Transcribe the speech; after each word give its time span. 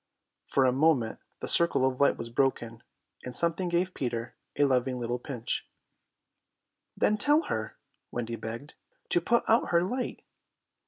For 0.47 0.65
a 0.65 0.71
moment 0.71 1.19
the 1.41 1.47
circle 1.47 1.85
of 1.85 2.01
light 2.01 2.17
was 2.17 2.31
broken, 2.31 2.81
and 3.23 3.35
something 3.35 3.69
gave 3.69 3.93
Peter 3.93 4.33
a 4.57 4.63
loving 4.63 4.99
little 4.99 5.19
pinch. 5.19 5.67
"Then 6.97 7.17
tell 7.19 7.41
her," 7.43 7.77
Wendy 8.09 8.35
begged, 8.35 8.73
"to 9.09 9.21
put 9.21 9.43
out 9.47 9.69
her 9.69 9.83
light." 9.83 10.23